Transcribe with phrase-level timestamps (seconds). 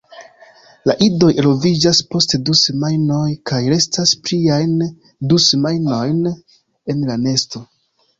[0.91, 4.73] La idoj eloviĝas post du semajnoj kaj restas pliajn
[5.33, 6.19] du semajnojn
[6.95, 7.63] en la nesto.